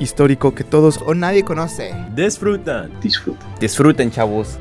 [0.00, 1.94] Histórico que todos O nadie conoce.
[2.16, 2.90] disfrutan.
[3.00, 3.48] disfrutan.
[3.60, 4.58] Disfruten, chavos.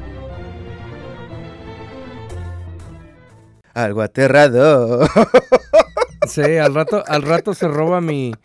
[3.74, 5.08] algo aterrado.
[6.28, 8.36] Sí, al rato, al rato se roba mi,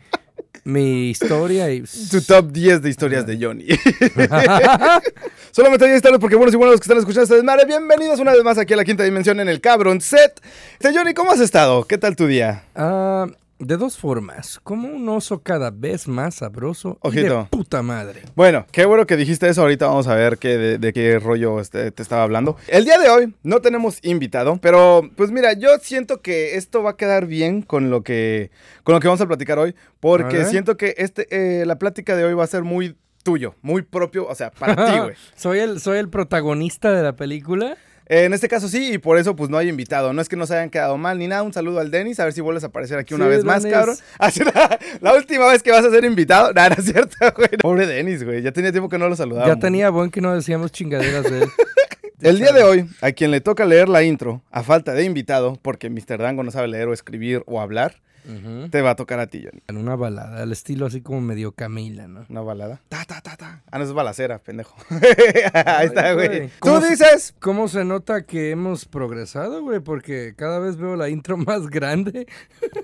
[0.63, 1.83] mi historia y.
[2.09, 3.67] tu top 10 de historias de Johnny.
[5.51, 7.67] Solamente ahí están porque buenos y buenos los que están escuchando esta desmadre.
[7.67, 10.41] Bienvenidos una vez más aquí a la quinta dimensión en el Cabron Set.
[10.75, 11.85] Este, Johnny, ¿cómo has estado?
[11.85, 12.63] ¿Qué tal tu día?
[12.77, 13.27] Ah,
[13.59, 14.61] de dos formas.
[14.63, 16.99] Como un oso cada vez más sabroso.
[17.03, 17.39] Y Ojito.
[17.39, 18.23] de puta madre.
[18.35, 19.63] Bueno, qué bueno que dijiste eso.
[19.63, 22.57] Ahorita vamos a ver qué, de, de qué rollo este, te estaba hablando.
[22.69, 26.91] El día de hoy no tenemos invitado, pero pues mira, yo siento que esto va
[26.91, 28.51] a quedar bien con lo que,
[28.83, 32.25] con lo que vamos a platicar hoy, porque siento que este, eh, la plática de
[32.25, 35.15] hoy va a ser muy tuyo, muy propio, o sea, para ti, güey.
[35.35, 37.77] soy, el, soy el protagonista de la película.
[38.07, 40.13] En este caso sí, y por eso pues no hay invitado.
[40.13, 41.43] No es que nos hayan quedado mal ni nada.
[41.43, 43.65] Un saludo al Denis, a ver si vuelves a aparecer aquí una Sí, vez más,
[43.65, 43.97] cabrón.
[44.19, 46.53] Así la, la última vez que vas a ser invitado.
[46.53, 47.49] Nada, no es cierto, güey.
[47.61, 48.43] Pobre Denis, güey.
[48.43, 49.57] Ya tenía tiempo que no lo saludábamos.
[49.57, 51.49] Ya tenía buen que no decíamos chingaderas de él.
[52.21, 55.59] El día de hoy, a quien le toca leer la intro, a falta de invitado,
[55.61, 56.17] porque Mr.
[56.19, 58.69] Dango no sabe leer o escribir o hablar, Ujú.
[58.71, 59.63] te va a tocar a ti, Johnny.
[59.69, 62.25] En una balada, al estilo así como medio Camila, ¿no?
[62.29, 62.81] Una balada.
[62.89, 63.63] Ta, ta, ta, ta.
[63.71, 64.75] Ah, no, es balacera, pendejo.
[65.55, 66.49] Ahí está, güey.
[66.49, 67.35] Tú ¿Cómo se- dices.
[67.41, 69.81] ¿Cómo se nota que hemos progresado, güey?
[69.81, 72.27] Porque cada vez veo la intro más grande.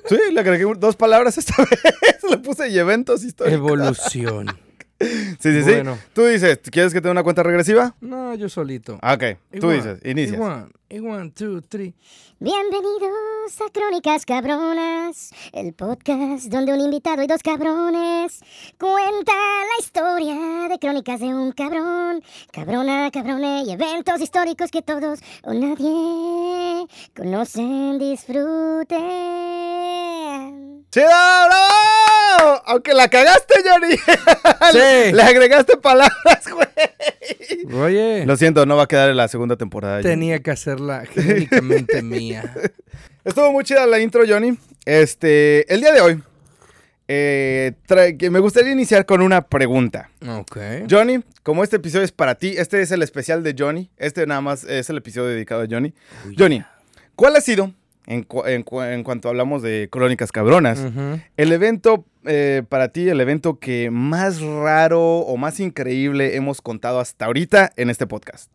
[0.06, 1.80] Sí, le agregué dos palabras esta vez.
[2.30, 3.58] le puse y eventos históricos.
[3.58, 4.46] Evolución.
[5.00, 5.70] Sí, sí, sí.
[5.70, 5.98] Bueno.
[6.12, 7.94] Tú dices, ¿quieres que te dé una cuenta regresiva?
[8.02, 8.98] No, yo solito.
[9.00, 9.24] Ah, Ok,
[9.58, 9.98] tú dices.
[10.04, 11.94] Igual, igual, two, three.
[12.38, 18.40] Bienvenidos a Crónicas Cabronas, el podcast donde un invitado y dos cabrones
[18.78, 22.22] cuentan la historia de crónicas de un cabrón,
[22.52, 29.00] cabrona, cabrone y eventos históricos que todos o nadie conocen, disfruten.
[30.90, 32.62] ¡Chido, bravo!
[32.66, 33.96] Aunque la cagaste, Johnny.
[34.72, 35.12] Sí.
[35.12, 36.68] Le agregaste palabras, güey.
[37.80, 39.96] Oye, Lo siento, no va a quedar en la segunda temporada.
[39.96, 40.08] Johnny.
[40.08, 42.52] tenía que hacerla genéricamente mía.
[43.24, 44.58] Estuvo muy chida la intro, Johnny.
[44.84, 46.22] Este, el día de hoy,
[47.08, 47.72] eh,
[48.30, 50.10] me gustaría iniciar con una pregunta.
[50.26, 50.56] Ok.
[50.88, 53.90] Johnny, como este episodio es para ti, este es el especial de Johnny.
[53.96, 55.92] Este nada más es el episodio dedicado a Johnny.
[56.38, 56.62] Johnny,
[57.16, 57.72] ¿cuál ha sido,
[58.06, 60.84] en, cu- en cu- en cuanto hablamos de crónicas cabronas,
[61.36, 67.00] el evento eh, para ti, el evento que más raro o más increíble hemos contado
[67.00, 68.50] hasta ahorita en este podcast?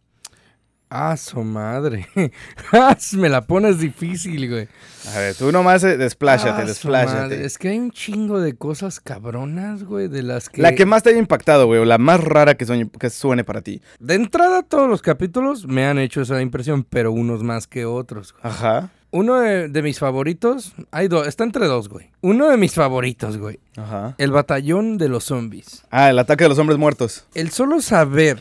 [0.88, 2.08] Ah, su madre.
[2.72, 4.68] Ah, Me la pones difícil, güey.
[5.16, 7.44] A ver, tú nomás eh, despláyate, Ah, madre.
[7.44, 10.62] Es que hay un chingo de cosas cabronas, güey, de las que...
[10.62, 13.44] La que más te haya impactado, güey, o la más rara que suene, que suene
[13.44, 13.82] para ti.
[14.00, 18.34] De entrada, todos los capítulos me han hecho esa impresión, pero unos más que otros.
[18.34, 18.44] güey.
[18.54, 22.10] Ajá, Uno de, de mis favoritos, hay dos, está entre dos, güey.
[22.20, 23.60] Uno de mis favoritos, güey.
[23.78, 24.14] ajá.
[24.18, 25.86] El batallón de los zombies.
[25.90, 27.26] Ah, el ataque de los hombres muertos.
[27.34, 28.40] El solo saber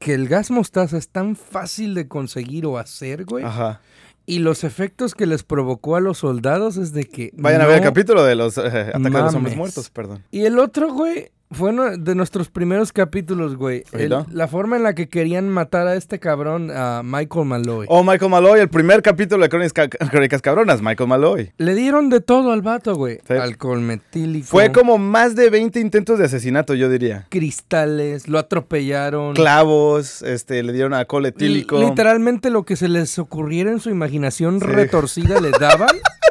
[0.00, 3.44] que el gas mostaza es tan fácil de conseguir o hacer, güey.
[3.44, 3.80] Ajá.
[4.26, 7.30] Y los efectos que les provocó a los soldados es de que...
[7.34, 10.24] Vayan a ver el capítulo de los eh, ataques de los hombres muertos, perdón.
[10.32, 13.84] Y el otro, güey, fue uno de nuestros primeros capítulos, güey.
[13.92, 17.86] El- la forma en la que querían matar a este cabrón, a Michael Malloy.
[17.88, 21.52] Oh, Michael Malloy, el primer capítulo de Crónicas, Ca- Crónicas Cabronas, Michael Malloy.
[21.58, 23.18] Le dieron de todo al vato, güey.
[23.26, 23.34] Sí.
[23.34, 24.46] Alcohol metílico.
[24.48, 27.26] Fue como más de 20 intentos de asesinato, yo diría.
[27.30, 29.34] cristales, lo atropellaron.
[29.34, 31.78] Clavos, este, le dieron alcohol etílico.
[31.78, 34.66] Li- Literalmente lo que se les ocurriera en su imaginación Sí.
[34.66, 35.88] retorcida le daban.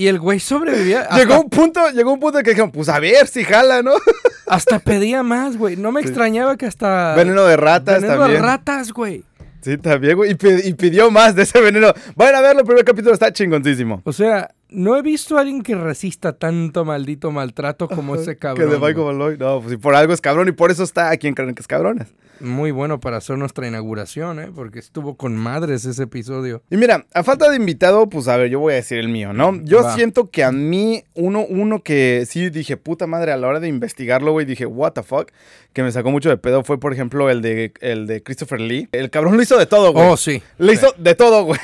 [0.00, 1.02] Y el güey sobrevivía.
[1.02, 3.82] Hasta, Llegó un punto, llegó un punto en que dijeron, pues a ver si jala,
[3.82, 3.92] ¿no?
[4.46, 5.76] hasta pedía más, güey.
[5.76, 7.14] No me extrañaba que hasta.
[7.14, 8.40] Veneno de ratas veneno también.
[8.40, 9.24] de ratas, güey.
[9.60, 10.30] Sí, también, güey.
[10.30, 11.92] Y pidió más de ese veneno.
[12.16, 14.00] Vayan a verlo, el primer capítulo está chingoncísimo.
[14.04, 18.68] O sea, no he visto a alguien que resista tanto maldito maltrato como ese cabrón.
[18.68, 19.06] Que de Michael.
[19.06, 19.36] Malloy.
[19.38, 22.08] No, pues y por algo es cabrón y por eso está aquí en Crónicas Cabronas.
[22.40, 24.48] Muy bueno para hacer nuestra inauguración, ¿eh?
[24.54, 26.62] Porque estuvo con madres ese episodio.
[26.70, 29.34] Y mira, a falta de invitado, pues a ver, yo voy a decir el mío,
[29.34, 29.60] ¿no?
[29.62, 29.94] Yo Va.
[29.94, 33.68] siento que a mí, uno, uno que sí dije, puta madre, a la hora de
[33.68, 35.30] investigarlo, güey, dije, what the fuck,
[35.74, 38.88] que me sacó mucho de pedo fue, por ejemplo, el de, el de Christopher Lee.
[38.92, 40.06] El cabrón lo hizo de todo, güey.
[40.08, 40.42] Oh, sí.
[40.56, 41.58] Le hizo de todo, güey.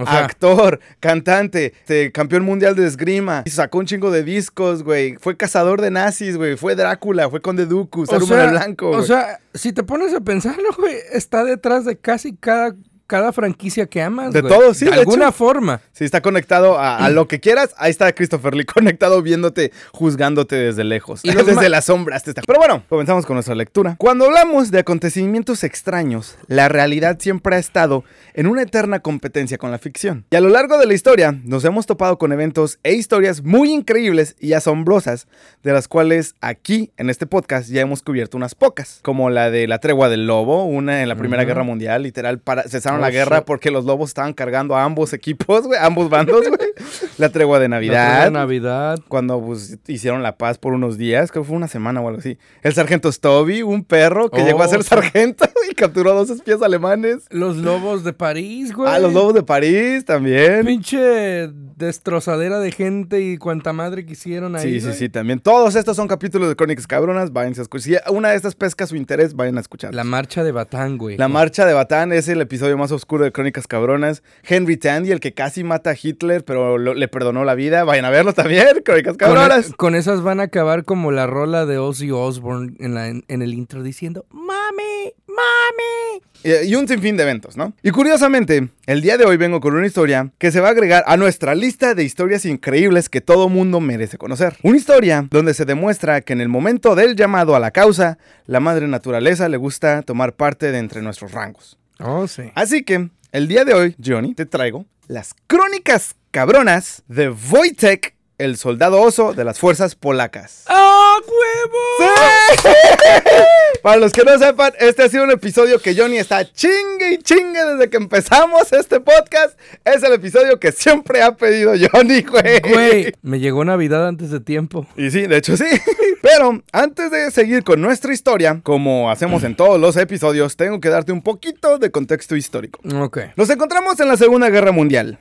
[0.00, 4.82] O sea- Actor, cantante, este, campeón mundial de esgrima, y sacó un chingo de discos,
[4.82, 5.16] güey.
[5.16, 6.56] Fue cazador de nazis, güey.
[6.56, 8.90] Fue Drácula, fue Conde Dooku, Saruman el Blanco.
[8.90, 12.74] o sea, si te pones a pensarlo, güey, está detrás de casi cada,
[13.12, 14.32] cada franquicia que amas.
[14.32, 14.50] De güey.
[14.50, 15.32] todo, sí, De de alguna hecho.
[15.32, 15.82] forma.
[15.92, 20.56] Si está conectado a, a lo que quieras, ahí está Christopher Lee conectado viéndote, juzgándote
[20.56, 21.20] desde lejos.
[21.22, 22.24] Y desde las sombras.
[22.24, 23.96] te está- Pero bueno, comenzamos con nuestra lectura.
[23.98, 29.70] Cuando hablamos de acontecimientos extraños, la realidad siempre ha estado en una eterna competencia con
[29.70, 30.24] la ficción.
[30.30, 33.70] Y a lo largo de la historia nos hemos topado con eventos e historias muy
[33.70, 35.26] increíbles y asombrosas,
[35.62, 39.68] de las cuales aquí en este podcast ya hemos cubierto unas pocas, como la de
[39.68, 41.42] la tregua del lobo, una en la Primera.
[41.44, 43.44] Guerra Mundial, literal, para, cesaron la guerra shit.
[43.46, 46.70] porque los lobos estaban cargando a ambos equipos, güey, ambos bandos, güey.
[47.18, 48.30] La tregua de La Navidad.
[48.30, 48.98] Navidad.
[49.08, 52.20] Cuando pues, hicieron la paz por unos días, creo que fue una semana o algo
[52.20, 52.38] así.
[52.62, 54.88] El sargento Stubby, un perro que Oh, llegó a ser sí.
[54.88, 57.26] sargento y capturó a dos espías alemanes.
[57.30, 58.90] Los lobos de París, güey.
[58.90, 60.64] Ah, los lobos de París también.
[60.66, 61.50] Pinche
[61.86, 64.80] destrozadera de gente y cuanta madre que hicieron ahí.
[64.80, 65.40] Sí, sí, sí, también.
[65.40, 67.32] Todos estos son capítulos de Crónicas Cabronas.
[67.32, 67.82] Váyanse a escuchar.
[68.04, 69.94] Si una de estas pesca su interés, vayan a escuchar.
[69.94, 71.16] La marcha de Batán, güey.
[71.16, 74.22] La marcha de Batán es el episodio más oscuro de Crónicas Cabronas.
[74.44, 77.84] Henry Tandy, el que casi mata a Hitler, pero lo- le perdonó la vida.
[77.84, 79.70] Vayan a verlo también, Crónicas Con, Cabronas.
[79.70, 83.24] e- con esas van a acabar como la rola de Ozzy Osbourne en, la- en-
[83.28, 85.12] en el intro diciendo ¡Mami!
[85.26, 86.22] ¡Mami!
[86.44, 87.72] Eh, Y un sinfín de eventos, ¿no?
[87.82, 91.04] Y curiosamente, el día de hoy vengo con una historia que se va a agregar
[91.06, 94.56] a nuestra lista de historias increíbles que todo mundo merece conocer.
[94.62, 98.60] Una historia donde se demuestra que en el momento del llamado a la causa, la
[98.60, 101.78] madre naturaleza le gusta tomar parte de entre nuestros rangos.
[101.98, 102.44] Oh, sí.
[102.54, 108.56] Así que, el día de hoy, Johnny, te traigo las crónicas cabronas de Wojtek, el
[108.56, 110.64] soldado oso de las fuerzas polacas.
[110.66, 112.12] ¡Ah, huevo!
[113.82, 117.18] Para los que no sepan, este ha sido un episodio que Johnny está chingue y
[117.18, 119.58] chingue desde que empezamos este podcast.
[119.84, 122.60] Es el episodio que siempre ha pedido Johnny, güey.
[122.60, 124.86] Güey, me llegó Navidad antes de tiempo.
[124.96, 125.64] Y sí, de hecho sí.
[126.22, 130.88] Pero antes de seguir con nuestra historia, como hacemos en todos los episodios, tengo que
[130.88, 132.80] darte un poquito de contexto histórico.
[132.96, 133.18] Ok.
[133.36, 135.18] Nos encontramos en la Segunda Guerra Mundial.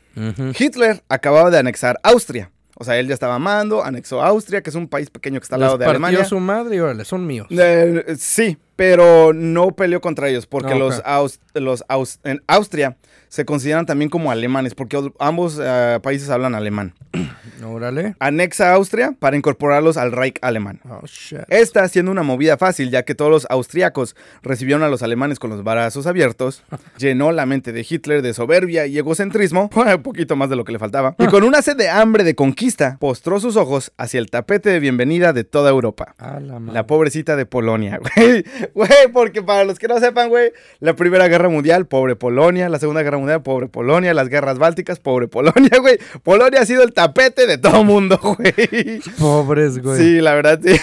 [0.58, 2.52] Hitler acababa de anexar Austria.
[2.82, 5.56] O sea, él ya estaba amando, anexó Austria, que es un país pequeño que está
[5.56, 6.26] al lado de partió Alemania.
[6.26, 7.46] su madre y órale, son míos.
[7.52, 11.84] Eh, sí, pero no peleó contra ellos porque Ah, los, aus- los
[12.24, 12.98] en Austria
[13.30, 16.94] se consideran también como alemanes porque ambos eh, países hablan alemán.
[17.64, 18.16] Órale.
[18.20, 20.80] Anexa Austria para incorporarlos al Reich alemán.
[20.90, 21.40] Oh, shit.
[21.48, 25.50] Esta siendo una movida fácil, ya que todos los austriacos recibieron a los alemanes con
[25.52, 26.64] los brazos abiertos,
[26.98, 30.72] llenó la mente de Hitler de soberbia y egocentrismo, un poquito más de lo que
[30.72, 34.30] le faltaba, y con una sed de hambre de conquista, postró sus ojos hacia el
[34.30, 36.16] tapete de bienvenida de toda Europa.
[36.18, 36.60] A la.
[36.60, 38.44] La pobrecita de Polonia, güey.
[38.74, 42.70] Güey, porque para los que no sepan, güey, la Primera Guerra Mundial, pobre Polonia.
[42.70, 44.14] La Segunda Guerra Mundial, pobre Polonia.
[44.14, 45.98] Las guerras bálticas, pobre Polonia, güey.
[46.24, 49.00] Polonia ha sido el tapete de todo mundo, güey.
[49.20, 49.98] Pobres, güey.
[49.98, 50.76] Sí, la verdad, sí.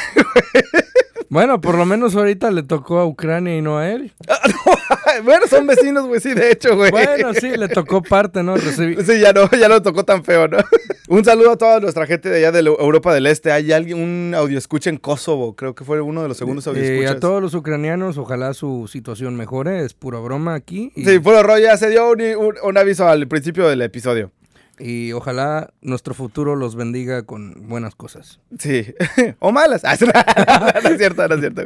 [1.31, 4.13] Bueno, por lo menos ahorita le tocó a Ucrania y no a él.
[5.25, 6.91] bueno, son vecinos, güey, sí, de hecho, güey.
[6.91, 8.57] Bueno, sí, le tocó parte, ¿no?
[8.57, 10.59] Recibí- Sí, ya no, ya no tocó tan feo, ¿no?
[11.09, 13.51] un saludo a toda nuestra gente de allá de Europa del Este.
[13.53, 16.83] Hay alguien, un audio escucha en Kosovo, creo que fue uno de los segundos audio
[16.83, 19.85] Eh, a todos los ucranianos, ojalá su situación mejore.
[19.85, 20.93] Es pura broma aquí.
[20.95, 24.31] Y, Sí, puro rollo, ya se dio un, un- un aviso al principio del episodio.
[24.81, 28.39] y ojalá nuestro futuro los bendiga con buenas cosas.
[28.61, 28.95] Sí,
[29.41, 29.83] o malas.
[29.83, 31.63] No, es cierto, no es cierto.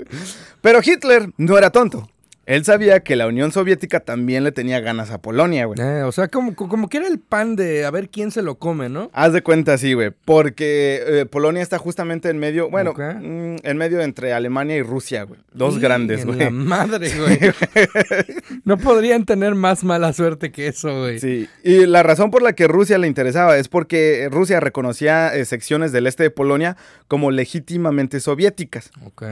[0.63, 2.09] Pero Hitler no era tonto.
[2.45, 5.81] Él sabía que la Unión Soviética también le tenía ganas a Polonia, güey.
[5.81, 8.57] Eh, o sea, como, como que era el pan de a ver quién se lo
[8.57, 9.11] come, ¿no?
[9.13, 10.11] Haz de cuenta, sí, güey.
[10.25, 15.23] Porque eh, Polonia está justamente en medio, bueno, mm, en medio entre Alemania y Rusia,
[15.23, 15.41] güey.
[15.53, 16.41] Dos grandes, güey.
[16.41, 17.39] La madre, güey.
[18.65, 21.21] no podrían tener más mala suerte que eso, güey.
[21.21, 25.45] Sí, y la razón por la que Rusia le interesaba es porque Rusia reconocía eh,
[25.45, 26.77] secciones del este de Polonia
[27.07, 28.91] como legítimamente soviéticas.
[29.05, 29.23] Ok.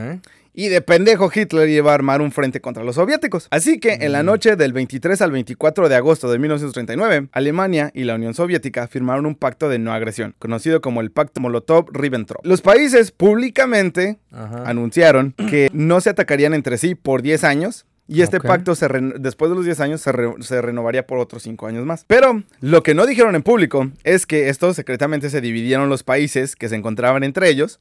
[0.53, 3.47] Y de pendejo Hitler iba a armar un frente contra los soviéticos.
[3.51, 8.03] Así que en la noche del 23 al 24 de agosto de 1939, Alemania y
[8.03, 12.41] la Unión Soviética firmaron un pacto de no agresión, conocido como el Pacto Molotov-Ribbentrop.
[12.43, 14.63] Los países públicamente Ajá.
[14.65, 17.85] anunciaron que no se atacarían entre sí por 10 años.
[18.07, 18.89] Y este pacto, se
[19.19, 22.03] después de los 10 años, se, re- se renovaría por otros 5 años más.
[22.07, 26.57] Pero lo que no dijeron en público es que estos secretamente se dividieron los países
[26.57, 27.79] que se encontraban entre ellos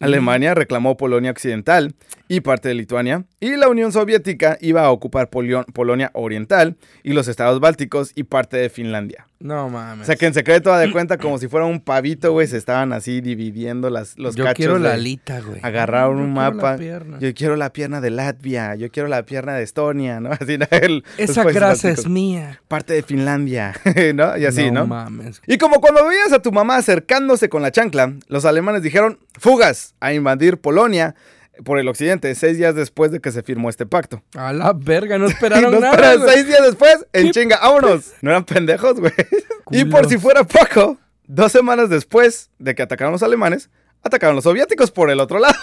[0.00, 1.94] Alemania reclamó Polonia Occidental
[2.28, 7.12] y parte de Lituania, y la Unión Soviética iba a ocupar Polio- Polonia Oriental y
[7.12, 9.26] los estados bálticos y parte de Finlandia.
[9.38, 10.06] No O mames.
[10.06, 12.92] sea que en secreto, da de cuenta, como si fuera un pavito, güey, se estaban
[12.94, 14.56] así dividiendo las, los Yo cachos.
[14.56, 15.60] quiero la alita, güey.
[15.62, 16.76] Agarraron Yo un mapa.
[16.76, 17.18] pierna.
[17.20, 20.30] Yo quiero la pierna de Latvia, yo quiero la pierna de Estonia, ¿no?
[20.40, 20.66] Así, ¿no?
[20.70, 22.60] El- Esa grasa es mía.
[22.66, 23.74] Parte de Finlandia,
[24.14, 24.36] ¿no?
[24.36, 24.86] Y así, ¿no?
[24.86, 25.40] mames.
[25.46, 29.85] Y como cuando veías a tu mamá acercándose con la chancla, los alemanes dijeron fugas
[30.00, 31.14] a invadir Polonia
[31.64, 34.22] por el occidente, seis días después de que se firmó este pacto.
[34.36, 36.16] A la verga, no esperaron no, nada.
[36.32, 38.12] seis días después, en ¿Qué chinga, vámonos.
[38.20, 39.12] No eran pendejos, güey.
[39.70, 43.70] Y por si fuera poco, dos semanas después de que atacaron los alemanes,
[44.02, 45.54] atacaron los soviéticos por el otro lado.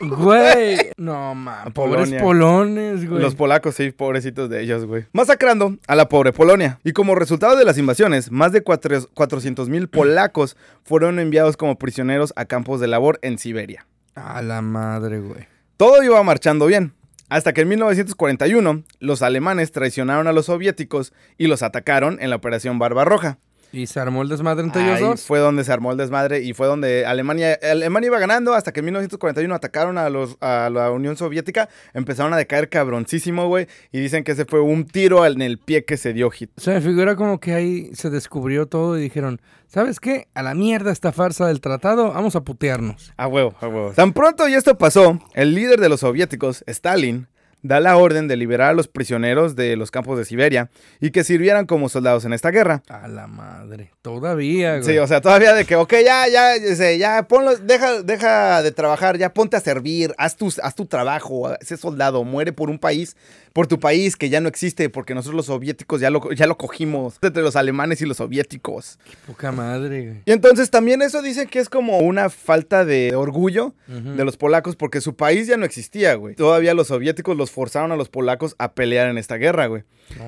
[0.00, 0.90] Güey.
[0.96, 1.72] No mames.
[1.72, 3.22] Pobres polones, güey.
[3.22, 5.06] Los polacos, sí, pobrecitos de ellos, güey.
[5.12, 6.78] Masacrando a la pobre Polonia.
[6.84, 12.32] Y como resultado de las invasiones, más de 400 mil polacos fueron enviados como prisioneros
[12.36, 13.86] a campos de labor en Siberia.
[14.14, 15.46] A la madre, güey.
[15.76, 16.92] Todo iba marchando bien.
[17.30, 22.36] Hasta que en 1941 los alemanes traicionaron a los soviéticos y los atacaron en la
[22.36, 23.38] Operación Barbarroja.
[23.72, 25.26] ¿Y se armó el desmadre entre ellos dos?
[25.26, 28.80] fue donde se armó el desmadre y fue donde Alemania, Alemania iba ganando hasta que
[28.80, 34.00] en 1941 atacaron a, los, a la Unión Soviética, empezaron a decaer cabroncísimo, güey, y
[34.00, 36.50] dicen que ese fue un tiro en el pie que se dio hit.
[36.56, 40.28] Se me figura como que ahí se descubrió todo y dijeron, ¿sabes qué?
[40.34, 43.12] A la mierda esta farsa del tratado, vamos a putearnos.
[43.16, 43.92] A huevo, a huevo.
[43.92, 47.28] Tan pronto y esto pasó, el líder de los soviéticos, Stalin,
[47.62, 51.24] da la orden de liberar a los prisioneros de los campos de Siberia y que
[51.24, 52.82] sirvieran como soldados en esta guerra.
[52.88, 53.90] A la madre.
[54.02, 54.84] Todavía, güey.
[54.84, 58.72] Sí, o sea, todavía de que, ok, ya, ya, ya, ya, ponlo, deja, deja de
[58.72, 62.78] trabajar, ya ponte a servir, haz tu, haz tu trabajo, sé soldado, muere por un
[62.78, 63.16] país,
[63.52, 66.56] por tu país que ya no existe, porque nosotros los soviéticos ya lo, ya lo
[66.56, 68.98] cogimos, entre los alemanes y los soviéticos.
[69.26, 70.22] Poca madre, güey.
[70.26, 74.76] Y entonces también eso dicen que es como una falta de orgullo de los polacos,
[74.76, 76.34] porque su país ya no existía, güey.
[76.36, 79.82] Todavía los soviéticos los forzaron a los polacos a pelear en esta guerra, güey.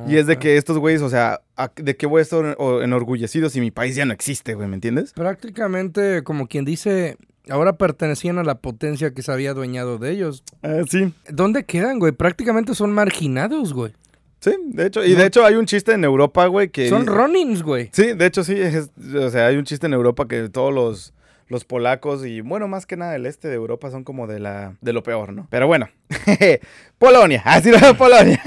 [0.09, 3.51] Y es de que estos güeyes, o sea, ¿a- ¿de qué voy a estar enorgullecido
[3.51, 4.69] si mi país ya no existe, güey?
[4.69, 5.13] ¿Me entiendes?
[5.13, 7.17] Prácticamente, como quien dice,
[7.49, 10.45] ahora pertenecían a la potencia que se había adueñado de ellos.
[10.63, 11.13] Ah, sí.
[11.29, 12.13] ¿Dónde quedan, güey?
[12.13, 13.93] Prácticamente son marginados, güey.
[14.41, 15.05] Sí, de hecho.
[15.05, 16.89] Y de hecho hay un chiste en Europa, güey, que...
[16.89, 17.91] Son Ronins, güey.
[17.93, 18.55] Sí, de hecho sí.
[18.61, 21.15] es- o sea, hay un chiste en Europa que todos los,
[21.49, 24.75] los polacos y, bueno, más que nada el este de Europa son como de la
[24.81, 25.47] de lo peor, ¿no?
[25.51, 25.89] Pero bueno.
[26.99, 27.43] Polonia.
[27.45, 28.43] Así no, Polonia.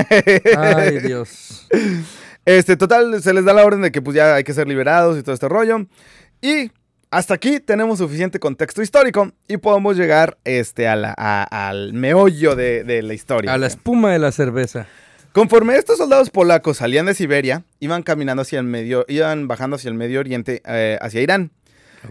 [0.58, 1.68] Ay, Dios.
[2.46, 5.18] Este, total, se les da la orden de que pues ya hay que ser liberados
[5.18, 5.86] y todo este rollo.
[6.42, 6.72] Y
[7.18, 12.56] hasta aquí tenemos suficiente contexto histórico y podemos llegar este, a la, a- al meollo
[12.56, 13.54] de, de la historia.
[13.54, 14.88] A la espuma de la cerveza.
[15.32, 19.90] Conforme estos soldados polacos salían de Siberia, iban caminando hacia el medio, iban bajando hacia
[19.90, 21.52] el Medio Oriente, eh, hacia Irán.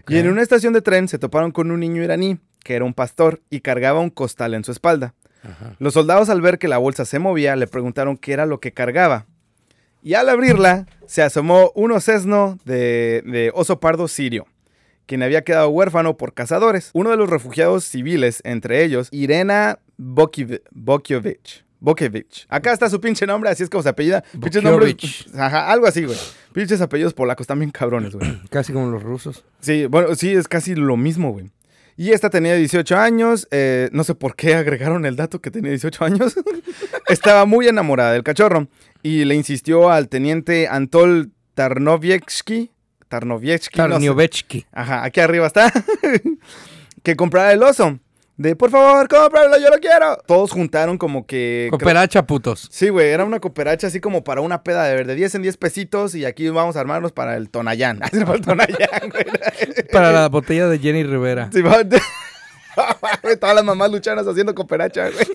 [0.08, 2.94] Y en una estación de tren se toparon con un niño iraní, que era un
[2.94, 5.14] pastor, y cargaba un costal en su espalda.
[5.42, 5.76] Ajá.
[5.78, 8.72] Los soldados al ver que la bolsa se movía le preguntaron qué era lo que
[8.72, 9.26] cargaba.
[10.02, 14.46] Y al abrirla se asomó un osesno de, de oso pardo sirio,
[15.06, 16.90] quien había quedado huérfano por cazadores.
[16.94, 21.64] Uno de los refugiados civiles, entre ellos, Irena Bokievich.
[21.80, 22.46] Bokevich.
[22.48, 24.24] Acá está su pinche nombre, así es como se apellida.
[24.40, 24.94] Pinches nombres.
[24.94, 25.28] Bokievich.
[25.36, 26.16] Ajá, algo así, güey.
[26.54, 28.40] Pinches apellidos polacos, también cabrones, güey.
[28.50, 29.44] Casi como los rusos.
[29.60, 31.50] Sí, bueno, sí, es casi lo mismo, güey.
[31.96, 35.70] Y esta tenía 18 años, eh, no sé por qué agregaron el dato que tenía
[35.70, 36.34] 18 años.
[37.08, 38.66] Estaba muy enamorada del cachorro
[39.02, 41.30] y le insistió al teniente Antol
[43.14, 43.90] Tarnovietsky, Tarnovietsky, no sé.
[43.92, 44.66] Tarniovechki.
[44.72, 45.72] ajá, aquí arriba está,
[47.02, 47.98] que comprara el oso.
[48.36, 50.16] De, por favor, cómpralo, yo lo quiero.
[50.26, 51.68] Todos juntaron como que...
[51.70, 52.68] Cooperacha, putos.
[52.72, 55.56] Sí, güey, era una cooperacha así como para una peda de verde, 10 en 10
[55.56, 57.98] pesitos y aquí vamos a armarnos para el Tonayán.
[58.02, 59.24] Así para el Tonayán, güey.
[59.92, 61.48] Para la botella de Jenny Rivera.
[61.52, 61.62] Sí,
[63.38, 65.26] Todas las mamás luchanas haciendo cooperacha, güey.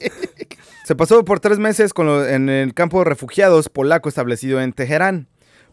[0.84, 4.74] Se pasó por tres meses con lo- en el campo de refugiados polaco establecido en
[4.74, 5.30] Teherán.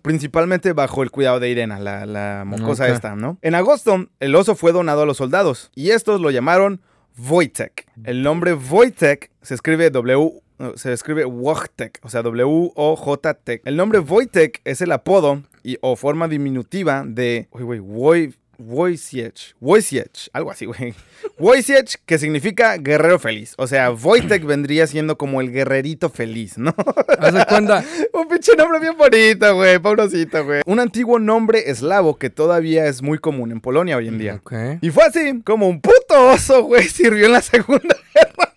[0.06, 3.38] Principalmente bajo el cuidado de Irena, la, la mocosa esta, ¿no?
[3.42, 6.80] En agosto, el oso fue donado a los soldados y estos lo llamaron
[7.28, 7.86] Wojtek.
[8.04, 10.32] El nombre Wojtek se escribe W,
[10.76, 13.62] se escribe Wojtek, o sea, W-O-J-T.
[13.64, 20.30] El nombre Wojtek es el apodo y, o forma diminutiva de, uy, Woj- Wojciech, Wojciech,
[20.32, 20.94] algo así, güey.
[21.38, 23.54] Wojciech, que significa guerrero feliz.
[23.58, 26.74] O sea, Wojtek vendría siendo como el guerrerito feliz, ¿no?
[27.18, 27.84] Haz de cuenta.
[28.12, 30.62] Un pinche nombre bien bonito, güey, pobrecito, güey.
[30.66, 34.42] Un antiguo nombre eslavo que todavía es muy común en Polonia hoy en día.
[34.80, 38.54] Y fue así, como un puto oso, güey, sirvió en la Segunda Guerra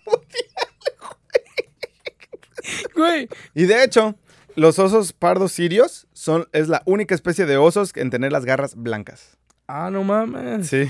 [2.94, 3.28] Güey.
[3.54, 4.14] Y de hecho,
[4.54, 8.74] los osos pardos sirios son, es la única especie de osos en tener las garras
[8.74, 9.38] blancas.
[9.72, 10.66] Ah, no mames.
[10.66, 10.84] Sí.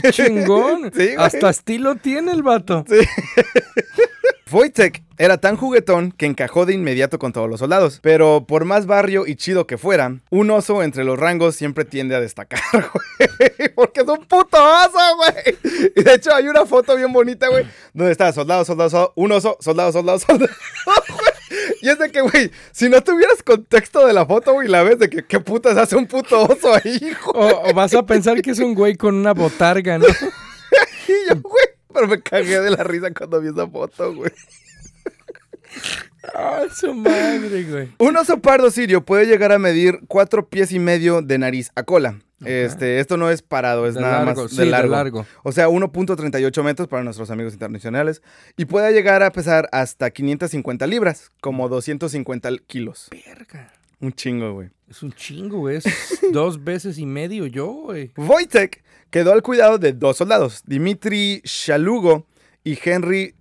[0.00, 0.90] Qué chingón.
[0.94, 1.16] Sí, güey.
[1.18, 2.82] Hasta estilo tiene el vato.
[4.50, 8.00] Wojtek era tan juguetón que encajó de inmediato con todos los soldados.
[8.02, 12.14] Pero por más barrio y chido que fuera, un oso entre los rangos siempre tiende
[12.14, 13.68] a destacar, güey.
[13.74, 15.90] Porque es un puto oso, güey.
[15.94, 19.32] Y de hecho hay una foto bien bonita, güey, donde está soldado, soldado, soldado, un
[19.32, 20.50] oso, soldado, soldado, soldado.
[20.86, 21.31] güey.
[21.80, 24.98] Y es de que, güey, si no tuvieras contexto de la foto, güey, la ves
[24.98, 27.30] de que qué putas hace un puto oso ahí, hijo.
[27.32, 30.06] O, o vas a pensar que es un güey con una botarga, ¿no?
[31.08, 34.30] Y yo, güey, pero me cagué de la risa cuando vi esa foto, güey.
[36.34, 37.88] Ah, su madre, güey.
[37.98, 41.82] Un oso pardo sirio puede llegar a medir cuatro pies y medio de nariz a
[41.82, 42.20] cola.
[42.44, 44.90] Este, esto no es parado, es De nada largo, más sí, de de largo.
[44.92, 45.26] largo.
[45.42, 48.22] O sea, 1.38 metros para nuestros amigos internacionales.
[48.56, 53.08] Y puede llegar a pesar hasta 550 libras, como 250 kilos.
[53.10, 53.72] Verga.
[54.00, 54.70] Un chingo, güey.
[54.88, 55.76] Es un chingo, güey.
[55.76, 55.84] Es
[56.32, 58.10] dos veces y medio yo, güey.
[58.16, 62.26] Wojtek quedó al cuidado de dos soldados, Dmitry Shalugo
[62.64, 63.34] y Henry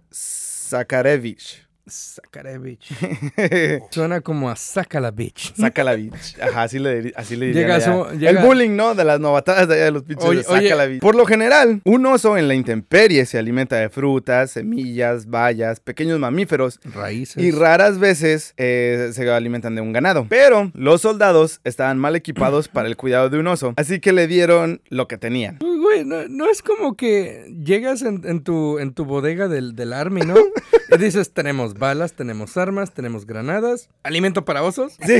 [1.90, 2.88] Zakarevich.
[2.88, 3.82] Sakarevich.
[3.92, 5.54] Suena como a Sakalavich.
[5.56, 6.40] Sakalavich.
[6.42, 8.96] Ajá, así le, así le Llega su- llega- El bullying, ¿no?
[8.96, 10.64] De las novatadas de allá de los pinches Oye, de oye.
[10.70, 11.02] Sakalavich.
[11.02, 16.20] Por lo general, un oso en la intemperie se alimenta de frutas, semillas, bayas, pequeños
[16.20, 17.42] mamíferos Raíces.
[17.44, 20.26] y raras veces eh, se alimentan de un ganado.
[20.30, 24.28] Pero los soldados estaban mal equipados para el cuidado de un oso, así que le
[24.28, 25.58] dieron lo que tenían.
[25.62, 29.76] Uy, Güey, no, no es como que llegas en, en tu, en tu bodega del,
[29.76, 30.36] del Army, ¿no?
[30.94, 34.94] Y dices, tenemos balas, tenemos armas, tenemos granadas, alimento para osos.
[35.06, 35.20] Sí.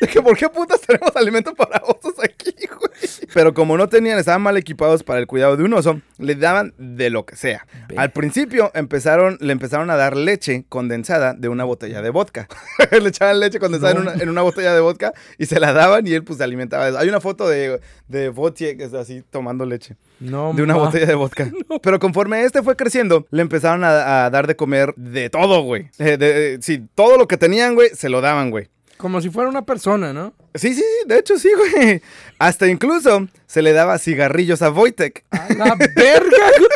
[0.00, 2.90] De que, ¿Por qué putas tenemos alimento para osos aquí, güey?
[3.34, 6.74] Pero como no tenían, estaban mal equipados para el cuidado de un oso, le daban
[6.78, 7.66] de lo que sea.
[7.88, 7.96] Ve.
[7.98, 12.48] Al principio empezaron, le empezaron a dar leche condensada de una botella de vodka.
[12.90, 16.06] le echaban leche condensada en, una, en una botella de vodka y se la daban
[16.06, 16.86] y él pues se alimentaba.
[16.98, 18.32] Hay una foto de, de
[18.76, 21.50] que está así tomando leche No, de una ma- botella de vodka.
[21.82, 25.90] Pero conforme este fue creciendo, le empezaron a, a dar de comer de todo, güey.
[25.98, 28.68] Eh, de- eh, sí, todo lo que tenían, güey, se lo daban, güey.
[28.96, 30.32] Como si fuera una persona, ¿no?
[30.54, 32.02] Sí, sí, sí, de hecho sí, güey.
[32.38, 35.24] Hasta incluso se le daba cigarrillos a Wojtek.
[35.30, 36.70] A la verga, güey.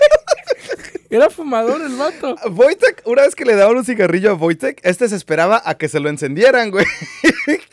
[1.09, 2.37] Era fumador el vato.
[2.51, 5.89] Wojtek, una vez que le daban un cigarrillo a Wojtek, este se esperaba a que
[5.89, 6.87] se lo encendieran, güey.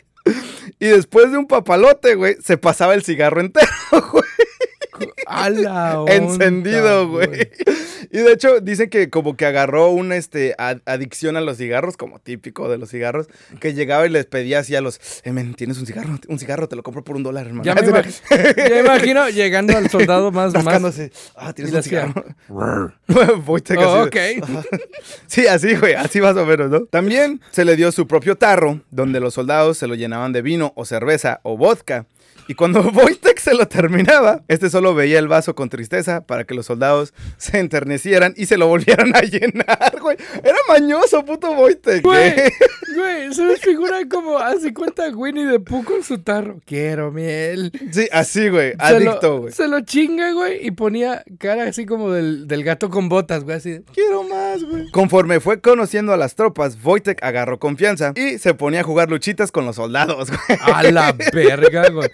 [0.80, 3.66] Y después de un papalote, güey, se pasaba el cigarro entero,
[4.12, 4.24] güey.
[5.26, 7.50] A la onda, encendido, güey.
[8.10, 11.96] Y de hecho, dicen que como que agarró una este, ad- adicción a los cigarros,
[11.96, 13.26] como típico de los cigarros,
[13.60, 16.18] que llegaba y les pedía así a los, eh, men, ¿tienes un cigarro?
[16.28, 17.64] Un cigarro, te lo compro por un dólar, hermano.
[17.64, 20.64] Ya me, imag- ya imagino llegando al soldado más, más.
[20.64, 21.12] Rascándose.
[21.36, 22.24] Ah, tienes un cigarro.
[23.46, 24.16] Wojtek Oh, ok.
[25.26, 26.80] Sí, así, güey, así más o menos, ¿no?
[26.86, 30.72] También se le dio su propio tarro, donde los soldados se lo llenaban de vino
[30.76, 32.06] o cerveza o vodka.
[32.48, 36.54] Y cuando Wojtek se lo terminaba, este solo veía el vaso con tristeza para que
[36.54, 40.16] los soldados se enternecieran y se lo volvieran a llenar, güey.
[40.42, 42.02] Era mañoso, puto Wojtek.
[42.02, 42.52] Güey, ¿eh?
[42.96, 46.58] güey, se me figura como hace cuenta Winnie the Pooh con su tarro.
[46.64, 47.70] Quiero miel.
[47.92, 49.52] Sí, así, güey, adicto, güey.
[49.52, 53.58] Se lo chinga, güey, y ponía cara así como del, del gato con botas, güey,
[53.58, 53.80] así.
[53.92, 54.90] Quiero más, güey.
[54.90, 59.52] Conforme fue conociendo a las tropas, Wojtek agarró confianza y se ponía a jugar luchitas
[59.52, 60.58] con los soldados, güey.
[60.60, 62.10] A la verga, güey.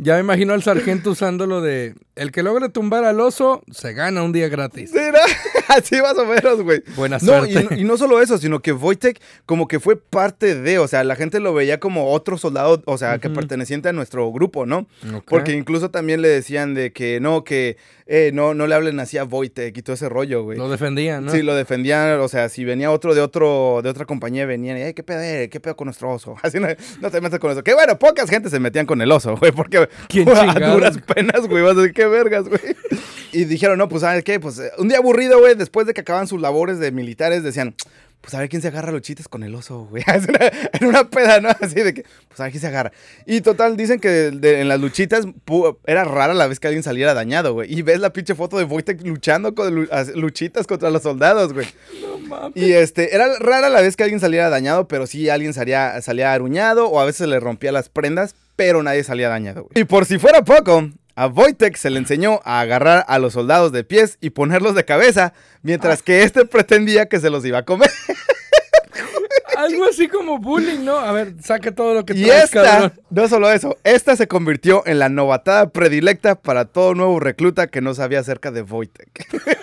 [0.00, 4.22] Ya me imagino al sargento usándolo de el que logre tumbar al oso se gana
[4.22, 4.92] un día gratis.
[4.94, 5.00] ¿no?
[5.68, 6.82] Así más o menos, güey.
[6.96, 7.74] Buena No, suerte.
[7.76, 11.04] y, y no solo eso, sino que Wojtek como que fue parte de, o sea,
[11.04, 14.86] la gente lo veía como otro soldado, o sea, que perteneciente a nuestro grupo, ¿no?
[15.26, 19.18] Porque incluso también le decían de que no, que eh, no, no le hablen así
[19.18, 20.58] a Wojtek y todo ese rollo, güey.
[20.58, 21.32] Lo defendían, ¿no?
[21.32, 24.82] Sí, lo defendían, o sea, si venía otro de otro de otra compañía, venían y,
[24.82, 25.48] "Ey, ¿qué pedo, eh?
[25.50, 26.34] ¿Qué pedo con nuestro oso?
[26.42, 26.68] Así no,
[27.00, 27.62] no te metas con eso.
[27.62, 31.46] Que bueno, pocas gente se metían con el oso, güey, porque ¿Quién a duras penas,
[31.48, 32.60] güey, vas a decir, qué vergas, güey.
[33.32, 34.40] Y dijeron, no, pues, ¿sabes qué?
[34.40, 37.74] Pues, eh, un día aburrido, güey, después de que acaban sus labores de militares, decían,
[38.20, 40.02] pues, a ver quién se agarra los chites con el oso, güey.
[40.80, 41.50] En una peda, ¿no?
[41.60, 42.90] Así de que, pues, a ver quién se agarra.
[43.26, 45.24] Y total, dicen que de- de- en las luchitas
[45.86, 47.72] era rara la vez que alguien saliera dañado, güey.
[47.72, 51.52] Y ves la pinche foto de Wojtek luchando con lu- as- luchitas contra los soldados,
[51.52, 51.66] güey.
[52.54, 56.32] Y este, era rara la vez que alguien saliera dañado, pero sí alguien salía, salía
[56.32, 59.70] aruñado o a veces le rompía las prendas, pero nadie salía dañado, güey.
[59.80, 63.70] Y por si fuera poco, a Wojtek se le enseñó a agarrar a los soldados
[63.70, 67.64] de pies y ponerlos de cabeza, mientras que este pretendía que se los iba a
[67.64, 67.88] comer.
[69.56, 70.98] Algo así como bullying, ¿no?
[70.98, 72.92] A ver, saca todo lo que Y traes, esta, cabrón.
[73.10, 77.80] no solo eso, esta se convirtió en la novatada predilecta para todo nuevo recluta que
[77.80, 79.08] no sabía acerca de Wojtek.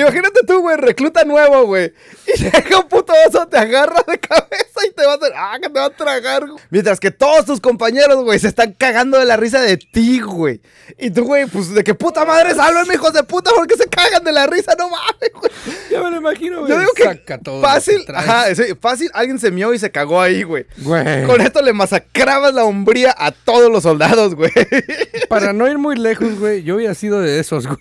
[0.00, 1.92] Imagínate tú, güey, recluta nuevo, güey.
[2.26, 5.58] Y llega un puto oso, te agarra de cabeza y te va a hacer, ah,
[5.60, 6.46] que te va a tragar.
[6.46, 6.62] güey.
[6.70, 10.60] Mientras que todos tus compañeros, güey, se están cagando de la risa de ti, güey.
[10.98, 14.24] Y tú, güey, pues de que puta madre, sálvenme, hijos de puta, porque se cagan
[14.24, 15.52] de la risa, no mames, güey.
[15.90, 16.70] Ya me lo imagino, güey.
[16.70, 20.20] Yo digo que Saca todo fácil, ajá, sí, fácil, alguien se mió y se cagó
[20.20, 20.66] ahí, güey.
[20.78, 21.24] Güey.
[21.26, 24.50] Con esto le masacrabas la hombría a todos los soldados, güey.
[25.28, 27.78] Para no ir muy lejos, güey, yo hubiera sido de esos, güey.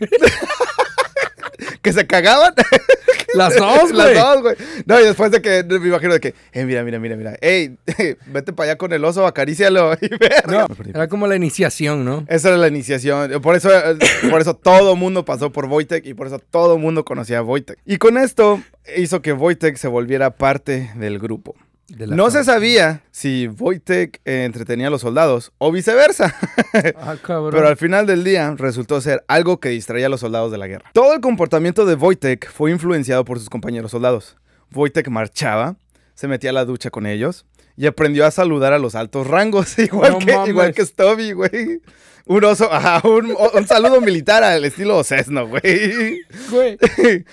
[1.81, 2.53] Que se cagaban.
[3.35, 4.15] Las dos, Las güey.
[4.15, 4.55] dos, güey.
[4.85, 7.35] No, y después de que me imagino de que, eh, mira, mira, mira, mira.
[7.41, 7.77] Ey,
[8.25, 10.67] vete para allá con el oso, acarícialo y verga.
[10.67, 12.25] No, era como la iniciación, ¿no?
[12.27, 13.39] Esa era la iniciación.
[13.41, 13.97] Por eso, eh,
[14.31, 17.77] por eso todo mundo pasó por Wojtek y por eso todo mundo conocía a Wojtek.
[17.85, 18.61] Y con esto
[18.97, 21.55] hizo que Wojtek se volviera parte del grupo.
[21.97, 26.35] No se sabía si Wojtek eh, entretenía a los soldados o viceversa.
[27.01, 27.15] Ah.
[27.25, 30.67] Pero al final del día resultó ser algo que distraía a los soldados de la
[30.67, 30.91] guerra.
[30.93, 34.37] Todo el comportamiento de Wojtek fue influenciado por sus compañeros soldados.
[34.73, 35.77] Wojtek marchaba,
[36.13, 39.77] se metía a la ducha con ellos y aprendió a saludar a los altos rangos,
[39.79, 40.49] igual, No que, mames.
[40.49, 41.81] igual que Stubby, güey.
[42.25, 46.21] Un oso, ajá, un, un saludo militar al estilo Cessno, güey.
[46.51, 46.77] Güey.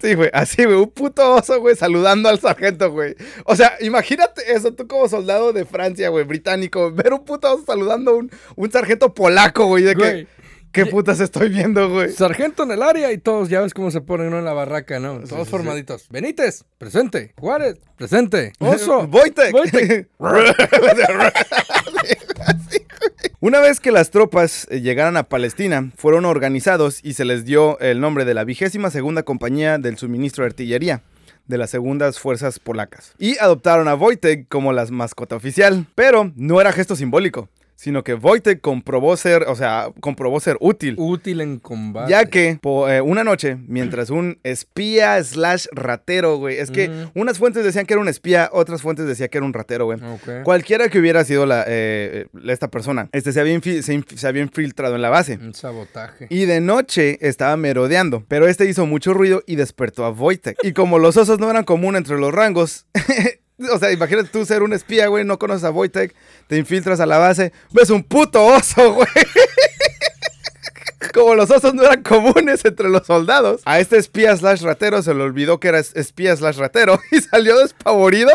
[0.00, 3.16] Sí, güey, así, güey, un puto oso, güey, saludando al sargento, güey.
[3.44, 7.64] O sea, imagínate eso, tú como soldado de Francia, güey, británico, ver un puto oso
[7.66, 10.26] saludando a un, un sargento polaco, güey, de que.
[10.72, 12.12] ¿qué putas estoy viendo, güey?
[12.12, 14.38] Sargento en el área y todos ya ves cómo se ponen ¿no?
[14.38, 15.20] en la barraca, ¿no?
[15.20, 16.08] Todos formaditos.
[16.08, 17.34] Benítez, presente.
[17.36, 18.52] Juárez, presente.
[18.60, 19.00] Oso.
[19.10, 19.54] Wojtek.
[19.54, 20.08] Wojtek.
[23.40, 27.78] Una vez que las tropas eh, llegaran a Palestina, fueron organizados y se les dio
[27.78, 31.02] el nombre de la vigésima segunda compañía del suministro de artillería
[31.46, 33.14] de las segundas fuerzas polacas.
[33.16, 35.86] Y adoptaron a Wojtek como la mascota oficial.
[35.94, 37.48] Pero no era gesto simbólico,
[37.80, 40.96] sino que Wojtek comprobó ser, o sea, comprobó ser útil.
[40.98, 42.10] Útil en combate.
[42.10, 47.38] Ya que po- eh, una noche, mientras un espía slash ratero, güey, es que unas
[47.38, 50.00] fuentes decían que era un espía, otras fuentes decían que era un ratero, güey.
[50.42, 54.16] Cualquiera que hubiera sido la, eh, eh, esta persona, este se había, infi- se inf-
[54.16, 55.38] se había infiltrado en la base.
[55.40, 56.26] Un sabotaje.
[56.30, 60.58] Y de noche estaba merodeando, pero este hizo mucho ruido y despertó a Wojtek.
[60.64, 62.86] Y como los osos no eran común entre los rangos,
[63.72, 66.14] o sea, imagínate tú ser un espía, güey, no conoces a Wojtek,
[66.46, 69.08] te infiltras a la base, ves un puto oso, güey.
[71.18, 75.14] Como los osos no eran comunes entre los soldados, a este espía slash ratero se
[75.14, 78.30] le olvidó que era es- espía slash ratero y salió despavorido,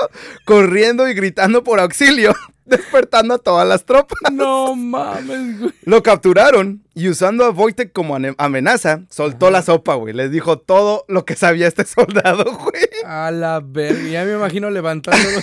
[0.46, 2.34] corriendo y gritando por auxilio,
[2.66, 4.18] despertando a todas las tropas.
[4.32, 5.72] No mames, güey.
[5.84, 10.14] Lo capturaron y usando a Wojtek como amenaza, soltó la sopa, güey.
[10.14, 12.84] Les dijo todo lo que sabía este soldado, güey.
[13.06, 14.08] A la verga.
[14.10, 15.40] Ya me imagino levantándolo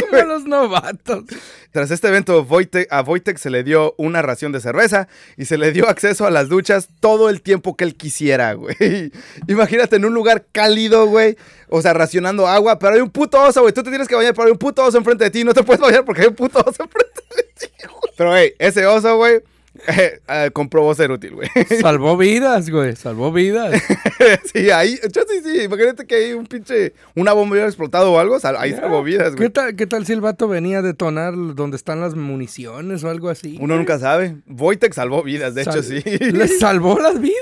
[0.10, 1.24] como los novatos.
[1.70, 2.46] Tras este evento,
[2.90, 6.30] a Wojtek se le dio una ración de cerveza y se le dio acceso a
[6.30, 9.10] las duchas todo el tiempo que él quisiera, güey.
[9.48, 11.36] Imagínate en un lugar cálido, güey.
[11.68, 13.72] O sea, racionando agua, pero hay un puto oso, güey.
[13.72, 15.42] Tú te tienes que bañar, pero hay un puto oso enfrente de ti.
[15.42, 18.14] No te puedes bañar porque hay un puto oso enfrente de ti, güey.
[18.16, 19.42] Pero, hey, ese oso, güey,
[20.52, 21.48] comprobó ser útil, güey.
[21.80, 22.96] Salvó vidas, güey.
[22.96, 23.82] Salvó vidas.
[24.52, 28.18] sí, ahí, yo sí, sí, imagínate que hay un pinche, una bomba hubiera explotado o
[28.18, 29.50] algo, sal- ahí salvó vidas, ¿Qué güey.
[29.50, 33.28] tal, ¿Qué tal si el vato venía a detonar donde están las municiones o algo
[33.28, 33.58] así?
[33.60, 34.36] Uno nunca sabe.
[34.46, 36.00] Wojtek salvó vidas, de hecho, sí.
[36.04, 37.34] Le salvó las vidas,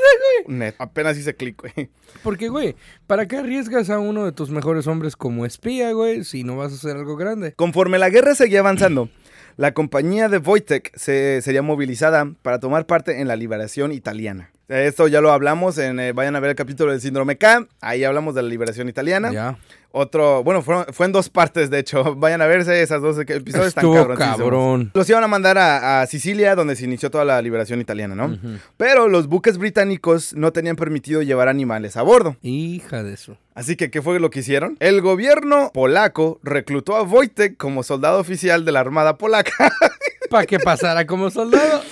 [0.46, 0.56] güey.
[0.58, 1.90] Net, apenas hice clic, güey.
[2.22, 6.44] Porque, güey, ¿para qué arriesgas a uno de tus mejores hombres como espía, güey, si
[6.44, 7.52] no vas a hacer algo grande?
[7.54, 9.08] Conforme la guerra seguía avanzando,
[9.56, 14.50] la compañía de Wojtek se, sería movilizada para tomar parte en la liberación italiana.
[14.68, 18.04] Esto ya lo hablamos en, eh, vayan a ver el capítulo del síndrome K, ahí
[18.04, 19.30] hablamos de la liberación italiana.
[19.30, 19.58] Ya.
[19.92, 22.14] Otro, bueno, fue, fue en dos partes, de hecho.
[22.16, 24.38] Vayan a verse esas dos episodios están Estuvo cabroncísimos.
[24.38, 24.90] cabrón.
[24.94, 28.38] Los iban a mandar a, a Sicilia, donde se inició toda la liberación italiana, ¿no?
[28.76, 32.36] Pero los buques británicos no tenían permitido llevar animales a bordo.
[32.42, 33.36] Hija de eso.
[33.54, 34.76] Así que, ¿qué fue lo que hicieron?
[34.80, 39.52] El gobierno polaco reclutó a Wojtek como soldado oficial de la Armada Polaca
[40.30, 41.82] Para que pasara como soldado.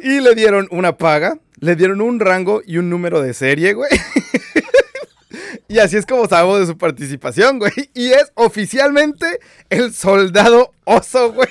[0.00, 3.90] y le dieron una paga, le dieron un rango y un número de serie, güey.
[5.70, 7.72] Y así es como sabemos de su participación, güey.
[7.94, 11.48] Y es oficialmente el soldado oso, güey.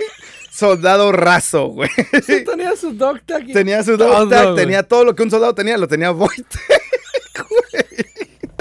[0.51, 1.89] Soldado raso, güey.
[2.25, 3.45] Sí, tenía su dog tag.
[3.53, 6.29] Tenía su dog tag, tenía todo lo que un soldado tenía, lo tenía güey.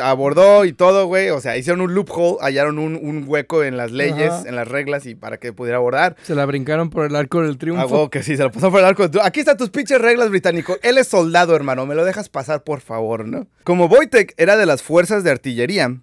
[0.01, 1.31] Abordó y todo, güey.
[1.31, 4.49] O sea, hicieron un loophole, hallaron un, un hueco en las leyes, Ajá.
[4.49, 6.17] en las reglas y para que pudiera abordar.
[6.23, 7.83] Se la brincaron por el arco del triunfo.
[7.83, 9.03] Hago que sí, se lo pasó por el arco.
[9.03, 9.27] de triunfo.
[9.27, 10.77] Aquí están tus pinches reglas, británico.
[10.83, 11.87] Él es soldado, hermano.
[11.87, 13.47] Me lo dejas pasar, por favor, ¿no?
[13.65, 15.97] Como Wojtek era de las fuerzas de artillería,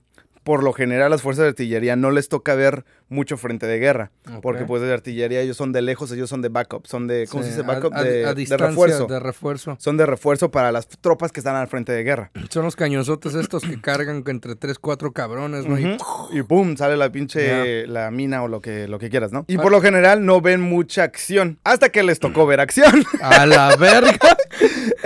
[0.43, 4.12] por lo general las fuerzas de artillería no les toca ver mucho frente de guerra.
[4.41, 7.44] Porque pues de artillería ellos son de lejos, ellos son de backup, son de, ¿cómo
[7.44, 7.68] Sí, se dice?
[7.68, 9.06] Backup a- de, a de refuerzo.
[9.06, 9.76] De refuerzo.
[9.80, 12.32] Son de refuerzo para las tropas que están al frente de guerra.
[12.50, 15.78] Son los cañonzotes estos que cargan entre 3, 4 cabrones, ¿no?
[15.80, 15.98] Y-.
[16.32, 19.46] Y pum, sale la pinche la mina o lo que, lo que quieras, ¿no?
[19.48, 21.60] Y por lo general no ven mucha acción.
[21.63, 23.04] Hasta que les tocó ver acción.
[23.22, 24.18] A la verga.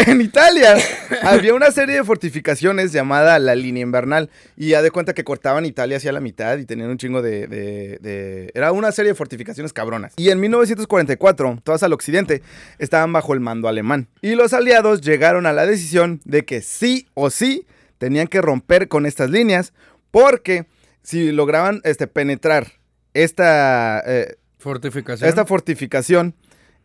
[0.05, 0.77] en Italia
[1.23, 4.29] había una serie de fortificaciones llamada la línea invernal.
[4.55, 7.47] Y ya de cuenta que cortaban Italia hacia la mitad y tenían un chingo de,
[7.47, 10.13] de- de- Era una serie de fortificaciones cabronas.
[10.17, 12.41] Y en 1944, todas al occidente,
[12.77, 14.07] estaban bajo el mando alemán.
[14.21, 17.65] Y los aliados llegaron a la decisión de que sí o sí
[17.97, 19.73] tenían que romper con estas líneas.
[20.11, 20.65] Porque
[21.03, 22.67] si lograban este, penetrar
[23.13, 24.01] esta...
[24.05, 25.29] eh, Fortificación.
[25.29, 26.35] esta fortificación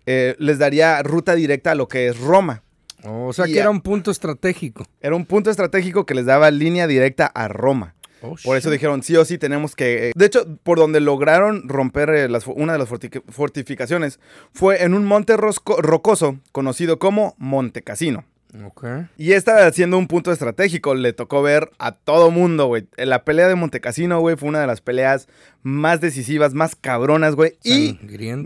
[0.06, 2.62] eh, les daría ruta directa a lo que es Roma.
[3.02, 4.84] o sea que era un punto estratégico.
[5.00, 7.94] Era un punto estratégico que les daba línea directa a Roma.
[8.24, 10.08] Oh, Por eso dijeron, sí o sí tenemos que...
[10.08, 14.18] eh, De hecho, por donde lograron romper eh, las una de las forti- fortificaciones
[14.52, 18.24] fue en un monte rosco- rocoso conocido como Monte Cassino.
[18.64, 18.84] Ok.
[19.18, 22.86] Y esta siendo un punto estratégico, le tocó ver a todo mundo, güey.
[22.96, 25.26] La pelea de Montecassino, güey, fue una de las peleas
[25.64, 27.58] más decisivas, más cabronas, güey.
[27.64, 27.98] Y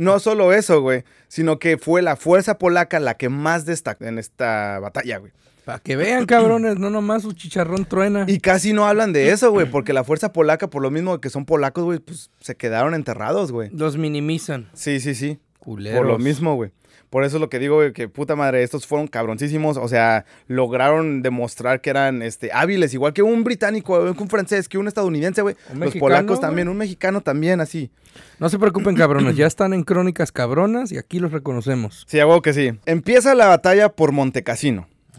[0.03, 4.19] no solo eso, güey, sino que fue la fuerza polaca la que más destacó en
[4.19, 5.33] esta batalla, güey.
[5.69, 8.25] Para que vean, cabrones, no nomás su chicharrón truena.
[8.27, 11.29] Y casi no hablan de eso, güey, porque la fuerza polaca, por lo mismo que
[11.29, 13.69] son polacos, güey, pues se quedaron enterrados, güey.
[13.75, 14.71] Los minimizan.
[14.73, 15.39] Sí, sí, sí.
[15.59, 15.99] Culeros.
[15.99, 16.71] Por lo mismo, güey.
[17.11, 19.77] Por eso es lo que digo, güey, que puta madre, estos fueron cabroncísimos.
[19.77, 24.71] O sea, lograron demostrar que eran este, hábiles, igual que un británico, que un francés,
[24.71, 25.55] que un estadounidense, güey.
[25.69, 27.91] Los mexicano, polacos también, un mexicano también, así.
[28.39, 29.37] No se preocupen, cabrones.
[29.37, 32.07] Ya están en crónicas cabronas y aquí los reconocemos.
[32.09, 32.73] Sí, hago que sí.
[32.87, 34.13] Empieza la batalla por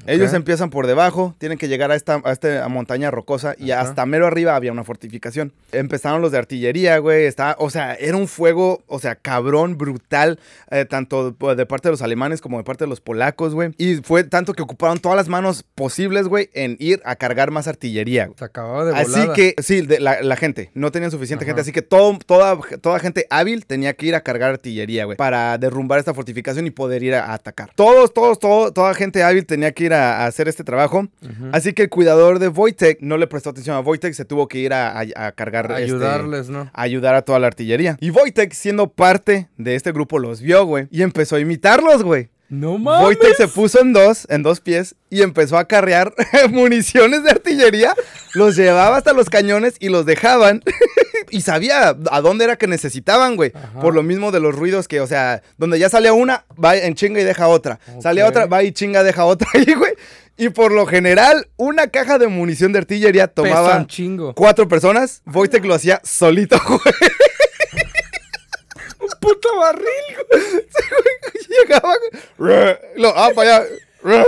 [0.06, 4.06] Ellos empiezan por debajo, tienen que llegar a esta, a esta montaña rocosa y hasta
[4.06, 5.54] mero arriba había una fortificación.
[5.72, 10.40] Empezaron los de artillería, güey, está, o sea, era un fuego, o sea, cabrón, brutal,
[10.72, 13.72] eh, tanto de parte de los alemanes como de parte de los polacos, güey.
[13.78, 17.68] Y fue tanto que ocuparon todas las manos posibles, güey, en ir a cargar más
[17.68, 18.26] artillería.
[18.26, 18.38] güey.
[18.38, 19.34] Se acababa de Así volada.
[19.34, 21.50] que, sí, de la, la gente, no tenían suficiente Ajá.
[21.52, 25.18] gente, así que todo, toda, toda gente hábil tenía que ir a cargar artillería, güey,
[25.18, 27.72] para derrumbar esta fortificación y poder ir a, a atacar.
[27.76, 31.08] Todos, todos, todo, toda gente hábil tenía que ir a, a hacer este trabajo,
[31.52, 34.60] así que el cuidador de Wojtek no le prestó atención a Wojtek, se tuvo que
[34.60, 36.69] ir a, a- a cargar, este, Ayudarles, ¿no?
[36.73, 37.97] a ayudar a toda la artillería.
[37.99, 42.30] Y Wojtek, siendo parte de este grupo, los vio, güey, y empezó a imitarlos, güey.
[42.49, 43.06] No mames.
[43.06, 46.13] Wojtek se puso en dos, en dos pies, y empezó a carrear
[46.49, 47.93] municiones de artillería,
[48.34, 50.63] los llevaba hasta los cañones y los dejaban.
[51.32, 53.52] y sabía a dónde era que necesitaban, güey.
[53.56, 53.80] Ajá.
[53.80, 56.96] Por lo mismo de los ruidos que, o sea, donde ya salía una, va en
[56.96, 57.80] chinga y deja otra.
[57.96, 58.02] Ok.
[58.02, 59.94] Salía otra, va y chinga, deja otra ahí, güey.
[60.38, 64.34] Y por lo general, una caja de munición de artillería tomaba un chingo.
[64.36, 65.22] cuatro personas.
[65.26, 66.80] Wojtek lo hacía solito, güey.
[69.20, 69.86] Puto barril,
[70.32, 70.44] güey.
[71.50, 71.94] Llegaba,
[72.38, 72.78] güey.
[72.96, 73.68] Lo, ah, para allá.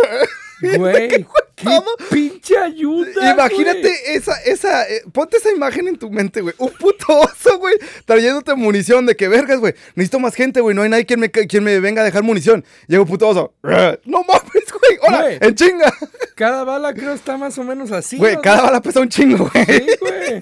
[0.77, 1.25] Güey,
[1.63, 1.85] ¿Cómo?
[2.09, 4.15] pinche ayuda, Imagínate güey.
[4.15, 6.53] esa, esa, eh, ponte esa imagen en tu mente, güey.
[6.57, 9.73] Un puto oso, güey, trayéndote munición de que vergas, güey.
[9.95, 10.75] Necesito más gente, güey.
[10.75, 12.63] No hay nadie quien me, quien me venga a dejar munición.
[12.87, 13.53] Llega un puto oso.
[13.63, 14.97] No mames, güey.
[15.07, 15.37] Hola, Güey.
[15.41, 15.93] en chinga.
[16.35, 18.17] Cada bala creo está más o menos así.
[18.17, 18.41] Güey, ¿no?
[18.41, 19.65] cada bala pesa un chingo, güey.
[19.65, 20.41] Sí, güey.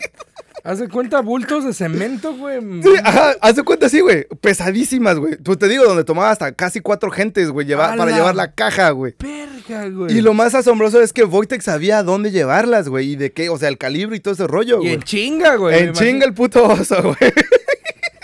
[0.64, 2.60] Haz de cuenta bultos de cemento, güey.
[2.84, 4.26] Sí, ajá, haz de cuenta así, güey.
[4.42, 5.38] Pesadísimas, güey.
[5.38, 8.52] Pues te digo, donde tomaba hasta casi cuatro gentes, güey, lleva- ¡A para llevar la
[8.54, 9.16] caja, güey.
[9.20, 10.18] Verga, güey.
[10.18, 13.12] Y lo más asombroso es que Wojtek sabía a dónde llevarlas, güey.
[13.12, 14.94] Y de qué, o sea, el calibre y todo ese rollo, Y güey.
[14.94, 15.80] en chinga, güey.
[15.84, 17.32] En chinga el puto oso, güey.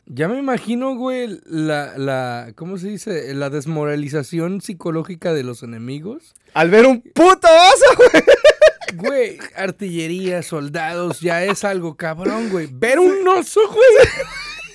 [0.08, 3.34] Ya me imagino, güey, la, la, ¿cómo se dice?
[3.34, 6.34] La desmoralización psicológica de los enemigos.
[6.54, 8.24] Al ver un puto oso, güey.
[8.95, 12.67] Güey, artillería, soldados, ya es algo cabrón, güey.
[12.71, 13.88] Ver un oso, güey.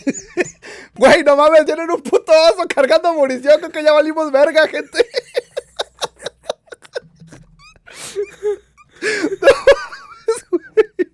[0.94, 5.06] Güey, no mames, tienen un puto oso cargando munición, creo que ya valimos verga, gente.
[9.40, 11.12] No mames, güey.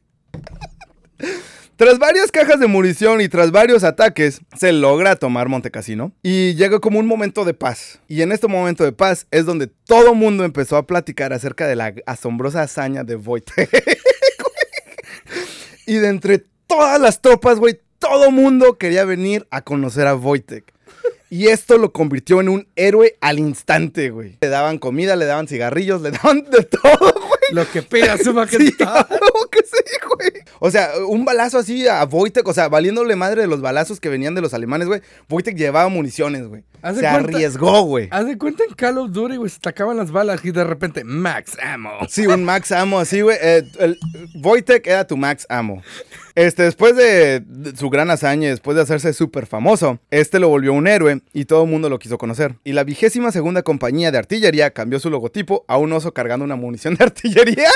[1.76, 6.80] Tras varias cajas de munición y tras varios ataques, se logra tomar Montecassino y llega
[6.80, 8.00] como un momento de paz.
[8.08, 11.76] Y en este momento de paz es donde todo mundo empezó a platicar acerca de
[11.76, 13.68] la asombrosa hazaña de Wojtek.
[15.86, 20.72] y de entre todas las tropas, güey, todo mundo quería venir a conocer a Wojtek.
[21.28, 24.38] Y esto lo convirtió en un héroe al instante, güey.
[24.40, 27.14] Le daban comida, le daban cigarrillos, le daban de todo.
[27.52, 28.96] Lo que pega su Sí, majestad.
[29.10, 30.30] algo que sí, güey.
[30.58, 34.08] O sea, un balazo así a Wojtek, o sea, valiéndole madre de los balazos que
[34.08, 35.02] venían de los alemanes, güey.
[35.28, 36.62] Wojtek llevaba municiones, güey.
[36.82, 38.08] Se cuenta- arriesgó, güey.
[38.10, 40.64] Haz de cuenta en Call of Duty, güey, se te acaban las balas y de
[40.64, 41.90] repente, max ammo.
[42.08, 43.36] Sí, un Max Ammo así, güey.
[43.40, 43.64] Eh,
[44.42, 45.82] Wojtek era tu Max Ammo.
[46.36, 50.74] Este, después de, de su gran hazaña, después de hacerse súper famoso, este lo volvió
[50.74, 52.56] un héroe y todo el mundo lo quiso conocer.
[52.62, 56.56] Y la vigésima segunda compañía de artillería cambió su logotipo a un oso cargando una
[56.56, 57.70] munición de artillería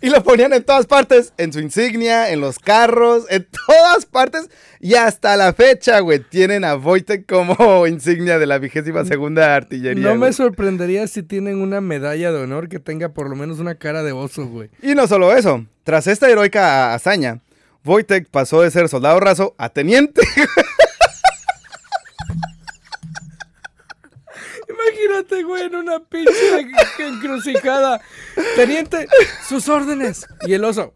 [0.00, 4.50] y lo ponían en todas partes, en su insignia, en los carros, en todas partes.
[4.80, 10.02] Y hasta la fecha, güey, tienen a Wojtek como insignia de la vigésima segunda artillería.
[10.02, 13.76] No me sorprendería si tienen una medalla de honor que tenga por lo menos una
[13.76, 14.70] cara de oso, güey.
[14.82, 17.38] Y no solo eso, tras esta heroica hazaña,
[17.84, 20.22] Wojtek pasó de ser soldado raso a teniente.
[24.68, 26.68] Imagínate, güey, en una pinche
[26.98, 28.00] encrucijada.
[28.56, 29.08] Teniente,
[29.48, 30.26] sus órdenes.
[30.46, 30.94] Y el oso.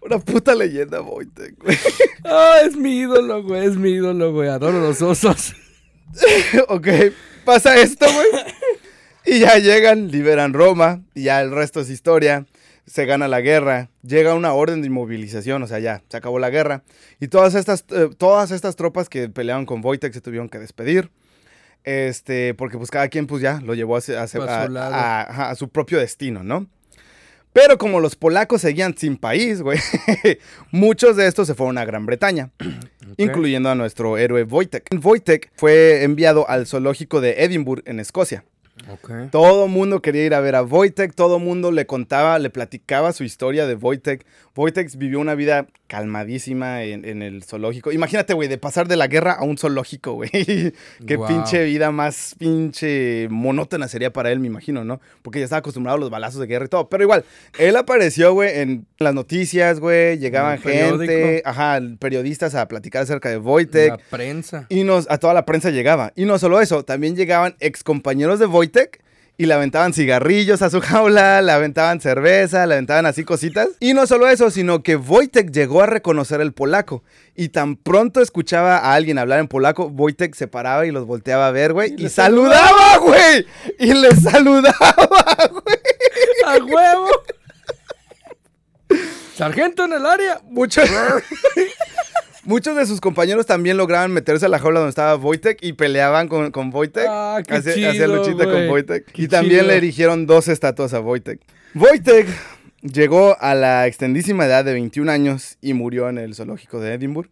[0.00, 1.78] Una puta leyenda, Wojtek, güey.
[2.24, 4.48] Ah, es mi ídolo, güey, es mi ídolo, güey.
[4.48, 5.54] Adoro los osos.
[6.68, 6.88] ok,
[7.44, 8.26] pasa esto, güey.
[9.30, 12.46] Y ya llegan, liberan Roma, y ya el resto es historia.
[12.86, 16.48] Se gana la guerra, llega una orden de inmovilización, o sea, ya, se acabó la
[16.48, 16.82] guerra.
[17.20, 21.10] Y todas estas, eh, todas estas tropas que peleaban con Wojtek se tuvieron que despedir.
[21.84, 24.78] Este, porque pues cada quien pues ya lo llevó a, su lado.
[24.94, 26.66] a- ajá, a su propio destino, ¿no?
[27.52, 29.78] Pero como los polacos seguían sin país, güey,
[30.70, 32.50] muchos de estos se fueron a Gran Bretaña,
[33.18, 34.88] incluyendo a nuestro héroe Wojtek.
[35.02, 38.44] Wojtek fue enviado al zoológico de Edinburgh, en Escocia.
[39.30, 43.24] Todo mundo quería ir a ver a Wojtek, todo mundo le contaba, le platicaba su
[43.24, 44.24] historia de Wojtek.
[44.58, 47.92] Wojtek vivió una vida calmadísima en, en el zoológico.
[47.92, 50.30] Imagínate, güey, de pasar de la guerra a un zoológico, güey.
[50.30, 55.00] Qué pinche vida más pinche monótona sería para él, me imagino, ¿no?
[55.22, 56.88] Porque ya estaba acostumbrado a los balazos de guerra y todo.
[56.88, 57.24] Pero igual,
[57.56, 60.18] él apareció, güey, en las noticias, güey.
[60.18, 63.90] Llegaban gente, ajá, periodistas a platicar acerca de Wojtek.
[63.90, 64.66] La prensa.
[64.70, 66.12] Y nos, a toda la prensa llegaba.
[66.16, 69.04] Y no solo eso, también llegaban ex compañeros de Wojtek
[69.40, 73.68] y le aventaban cigarrillos a su jaula, le aventaban cerveza, le aventaban así cositas.
[73.78, 77.04] Y no solo eso, sino que Wojtek llegó a reconocer el polaco.
[77.36, 81.46] Y tan pronto escuchaba a alguien hablar en polaco, Wojtek se paraba y los volteaba
[81.46, 81.94] a ver, güey.
[81.96, 83.46] Y, le saludaba, güey.
[83.78, 84.94] Y les saludaba,
[85.50, 85.78] güey.
[86.44, 87.08] ¡A huevo!
[89.36, 90.40] ¡Sargento en el área!
[90.50, 90.90] Muchos,
[92.48, 96.28] muchos de sus compañeros también lograban meterse a la jaula donde estaba Wojtek y peleaban
[96.28, 97.06] con, con Wojtek.
[97.08, 98.68] Ah, qué chido, luchita con.
[98.68, 99.04] Wojtek.
[99.12, 99.68] Qué Y también chido.
[99.68, 101.40] le erigieron dos estatuas a Wojtek.
[101.74, 102.26] Wojtek
[102.80, 107.30] llegó a la extendísima edad de 21 años y murió en el zoológico de Edimburgo.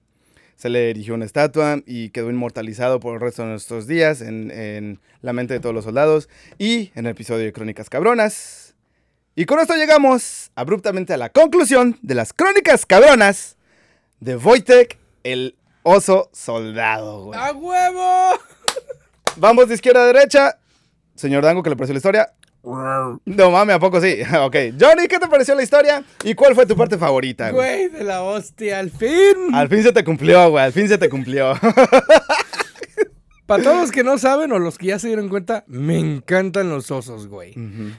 [0.56, 4.50] Se le erigió una estatua y quedó inmortalizado por el resto de nuestros días en,
[4.50, 8.74] en la mente de todos los soldados y en el episodio de Crónicas Cabronas.
[9.34, 13.56] Y con esto llegamos abruptamente a la conclusión de las Crónicas Cabronas
[14.20, 14.98] de Wojtek,
[15.32, 17.38] el oso soldado, güey.
[17.38, 18.38] ¡A huevo!
[19.36, 20.58] Vamos de izquierda a derecha.
[21.14, 22.32] Señor Dango, ¿qué le pareció la historia?
[22.62, 24.18] No mames, ¿a poco sí?
[24.40, 24.56] ok.
[24.80, 26.02] Johnny, ¿qué te pareció la historia?
[26.24, 27.88] ¿Y cuál fue tu parte favorita, güey?
[27.88, 29.54] Güey, de la hostia, al fin.
[29.54, 30.64] Al fin se te cumplió, güey.
[30.64, 31.54] Al fin se te cumplió.
[33.46, 36.68] Para todos los que no saben o los que ya se dieron cuenta, me encantan
[36.68, 37.54] los osos, güey.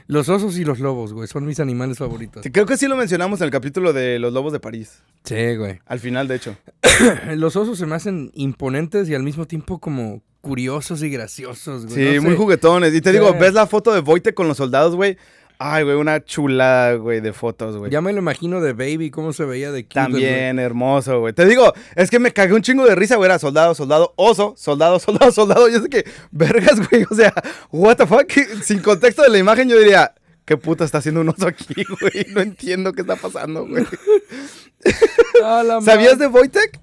[0.06, 2.42] Los osos y los lobos, güey, son mis animales favoritos.
[2.42, 5.02] Sí, creo que sí lo mencionamos en el capítulo de los lobos de París.
[5.24, 5.80] Sí, güey.
[5.86, 6.56] Al final, de hecho.
[7.36, 12.12] Los osos se me hacen imponentes y al mismo tiempo como curiosos y graciosos, güey.
[12.12, 12.94] Sí, No muy juguetones.
[12.94, 13.16] Y te Sí.
[13.18, 15.16] digo, ves la foto de Voite con los soldados, güey.
[15.60, 17.90] Ay, güey, una chulada, güey, de fotos, güey.
[17.90, 20.12] Ya me lo imagino de Baby, cómo se veía de cute, güey.
[20.12, 21.32] También hermoso, güey.
[21.32, 23.26] Te digo, es que me cagué un chingo de risa, güey.
[23.28, 25.68] Era soldado, soldado, oso, soldado, soldado, soldado.
[25.68, 27.04] Yo sé que, vergas, güey.
[27.10, 27.34] O sea,
[27.72, 28.30] what the fuck.
[28.62, 31.66] Sin contexto de la imagen, yo diría, ¿qué puta está haciendo un oso aquí,
[32.00, 32.26] güey?
[32.32, 33.84] No entiendo qué está pasando, güey.
[35.84, 36.80] ¿Sabías de Wojtek?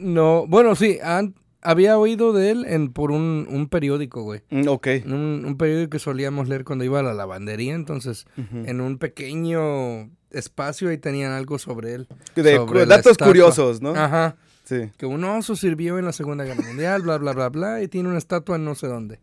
[0.00, 4.42] No, bueno, sí, an- había oído de él en, por un, un periódico, güey.
[4.50, 4.88] Mm, Ok.
[5.06, 10.10] Un, un periódico que solíamos leer cuando iba a la lavandería, entonces en un pequeño
[10.30, 12.08] espacio ahí tenían algo sobre él.
[12.34, 13.90] De sobre datos curiosos, ¿no?
[13.94, 14.36] Ajá.
[14.64, 14.90] Sí.
[14.98, 18.10] Que un oso sirvió en la Segunda Guerra Mundial, bla, bla, bla, bla, y tiene
[18.10, 19.18] una estatua en no sé dónde.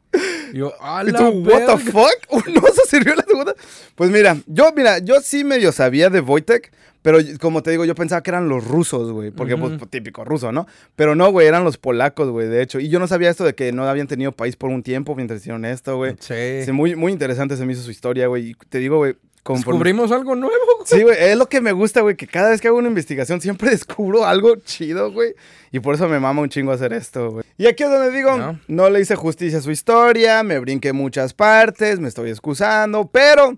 [0.54, 1.78] Yo, a ¿Y la tú, what the verga".
[1.78, 2.16] fuck?
[2.32, 3.54] ¿Un oso sirvió en la segunda?
[3.94, 6.72] Pues mira, yo, mira, yo sí medio sabía de Wojtek,
[7.06, 10.52] pero como te digo, yo pensaba que eran los rusos, güey, porque pues típico ruso,
[10.52, 10.66] ¿no?
[10.96, 12.80] Pero no, güey, eran los polacos, güey, de hecho.
[12.80, 15.40] Y yo no sabía esto de que no habían tenido país por un tiempo mientras
[15.42, 16.16] hicieron esto, güey.
[16.20, 16.64] Sí.
[16.66, 18.50] Sí, muy, muy interesante se me hizo su historia, güey.
[18.50, 19.14] Y te digo, güey,
[19.44, 20.56] conforme- Descubrimos algo nuevo.
[20.78, 20.88] güey.
[20.88, 23.40] Sí, güey, es lo que me gusta, güey, que cada vez que hago una investigación
[23.40, 25.36] siempre descubro algo chido, güey.
[25.72, 27.46] Y por eso me mama un chingo hacer esto, güey.
[27.58, 28.60] Y aquí es donde digo, No.
[28.68, 33.56] no, le hice justicia a su historia, me brinqué muchas partes, me estoy excusando, pero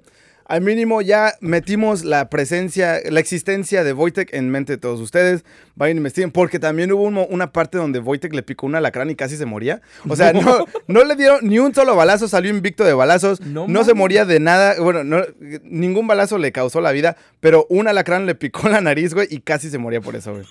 [0.47, 5.43] al mínimo ya metimos la presencia, la existencia de Wojtek en mente de todos ustedes.
[5.75, 9.09] Vayan y investiguen, porque también hubo un una parte donde Wojtek le picó un alacrán
[9.09, 9.81] y casi se moría.
[10.07, 13.67] O sea, no, no le dieron ni un solo balazo, salió invicto de balazos, No
[13.67, 14.79] no, se moría de nada.
[14.79, 15.23] Bueno, no-
[15.63, 19.39] ningún balazo le causó la vida, pero un alacrán le picó la nariz, güey, y
[19.41, 20.45] casi se moría por eso, güey.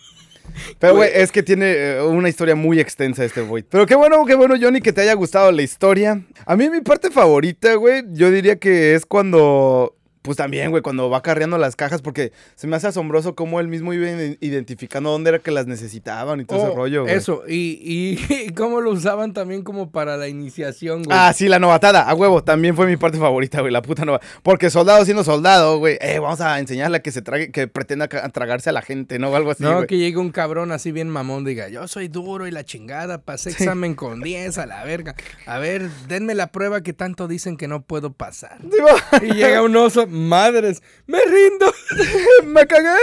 [0.78, 3.64] Pero, güey, es que tiene eh, una historia muy extensa este Void.
[3.68, 6.22] Pero qué bueno, qué bueno, Johnny, que te haya gustado la historia.
[6.44, 9.94] A mí mi parte favorita, güey, yo diría que es cuando...
[10.26, 13.68] Pues también, güey, cuando va carreando las cajas, porque se me hace asombroso cómo él
[13.68, 17.14] mismo iba iden- identificando dónde era que las necesitaban y todo ese Oh, rollo, güey.
[17.14, 21.16] Eso, y, y, y cómo lo usaban también como para la iniciación, güey.
[21.18, 24.20] Ah, sí, la novatada, a huevo, también fue mi parte favorita, güey, la puta nova.
[24.42, 28.08] Porque soldado siendo soldado, güey, eh, vamos a enseñarle a que se trague, que pretenda
[28.08, 29.30] tragarse a la gente, ¿no?
[29.30, 29.86] O algo así, no, güey.
[29.86, 33.50] que llegue un cabrón así bien mamón, diga, yo soy duro y la chingada, pasé
[33.50, 35.14] examen con 10 a la verga.
[35.46, 38.58] A ver, denme la prueba que tanto dicen que no puedo pasar.
[38.62, 39.26] Sí.
[39.26, 41.72] Y llega un oso, madres, me rindo.
[42.44, 42.96] Me cagué.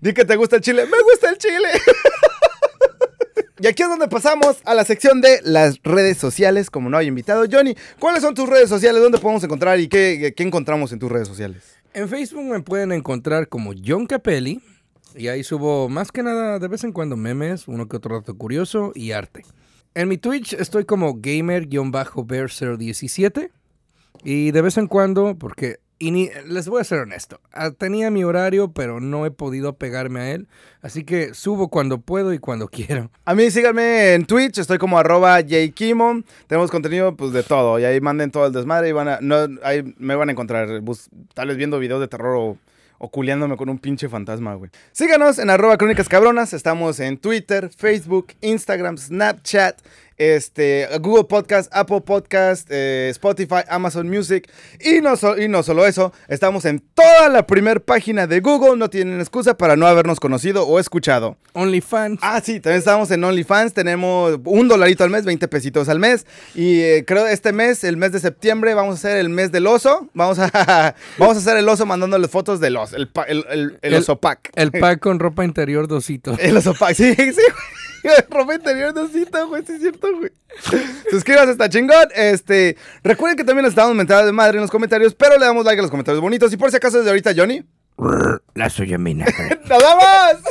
[0.00, 0.86] Di que te gusta el chile.
[0.86, 1.68] Me gusta el chile.
[3.62, 7.06] Y aquí es donde pasamos a la sección de las redes sociales, como no hay
[7.06, 7.44] invitado.
[7.48, 9.00] Johnny, ¿cuáles son tus redes sociales?
[9.00, 11.76] ¿Dónde podemos encontrar y qué, qué encontramos en tus redes sociales?
[11.94, 14.60] En Facebook me pueden encontrar como John Capelli.
[15.14, 18.36] Y ahí subo más que nada de vez en cuando memes, uno que otro dato
[18.36, 19.44] curioso y arte.
[19.94, 23.50] En mi Twitch estoy como gamer-bear017.
[24.24, 28.24] Y de vez en cuando, porque ini- les voy a ser honesto, ah, tenía mi
[28.24, 30.48] horario, pero no he podido pegarme a él.
[30.80, 33.10] Así que subo cuando puedo y cuando quiero.
[33.24, 35.40] A mí síganme en Twitch, estoy como arroba.
[35.42, 37.78] Tenemos contenido pues de todo.
[37.78, 40.68] Y ahí manden todo el desmadre y van a, no, ahí me van a encontrar.
[41.34, 42.58] tal vez viendo videos de terror o,
[42.98, 44.70] o culiándome con un pinche fantasma, güey.
[44.92, 46.52] Síganos en arroba crónicas cabronas.
[46.52, 49.80] Estamos en Twitter, Facebook, Instagram, Snapchat,
[50.30, 54.48] este, Google Podcast, Apple Podcast, eh, Spotify, Amazon Music.
[54.80, 58.76] Y no, so- y no solo eso, estamos en toda la primer página de Google.
[58.76, 61.36] No tienen excusa para no habernos conocido o escuchado.
[61.54, 62.18] OnlyFans.
[62.22, 66.26] Ah, sí, también estamos en OnlyFans, tenemos un dolarito al mes, 20 pesitos al mes.
[66.54, 69.66] Y eh, creo este mes, el mes de septiembre, vamos a hacer el mes del
[69.66, 70.08] oso.
[70.14, 74.16] Vamos a, vamos a hacer el oso mandándole fotos del oso, el, el, el- oso
[74.20, 74.50] pack.
[74.54, 76.36] El pack con ropa interior dosito.
[76.38, 77.42] El oso pack, sí, sí.
[78.30, 80.30] Ropa interior de osito, güey, sí es cierto, güey.
[81.10, 82.08] Suscríbase, está chingón.
[82.14, 85.64] Este, recuerden que también nos estamos mentando de madre en los comentarios, pero le damos
[85.64, 86.52] like a los comentarios bonitos.
[86.52, 87.64] Y por si acaso desde ahorita, Johnny,
[88.54, 89.24] La suya mina.
[89.68, 90.42] ¡nos vamos!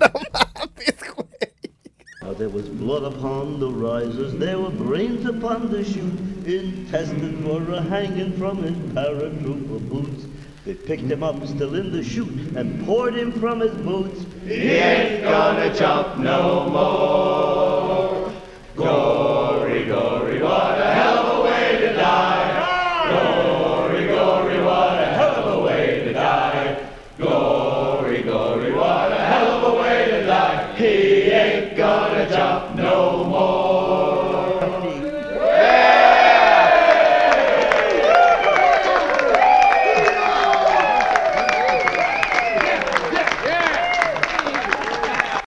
[0.00, 1.28] no mames, güey.
[2.22, 7.74] Now there was blood upon the risers, there were brains upon the chute, intestines were
[7.74, 10.26] a hanging from his paratrooper boots.
[10.64, 14.24] They picked him up, still in the chute, and poured him from his boots.
[14.46, 18.32] He ain't gonna jump no more.
[18.76, 23.51] Glory, glory, what a hell of a way to die.